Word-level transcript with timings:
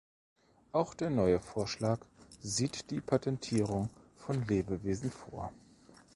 Auch 0.71 0.95
der 0.95 1.11
neue 1.11 1.39
Vorschlag 1.39 1.99
sieht 2.39 2.89
die 2.89 3.01
Patentierung 3.01 3.91
von 4.15 4.43
Lebewesen 4.47 5.11
vor. 5.11 5.53